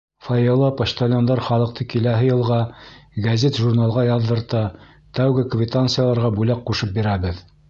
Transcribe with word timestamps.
Фойела 0.27 0.67
почтальондар 0.77 1.41
халыҡты 1.49 1.85
киләһе 1.93 2.25
йылға 2.29 2.57
гәзит-журналға 3.27 4.07
яҙҙырта, 4.09 4.65
тәүге 5.21 5.49
квитанцияларға 5.53 6.35
бүләк 6.41 6.67
ҡушып 6.73 6.99
бирәбеҙ. 6.99 7.45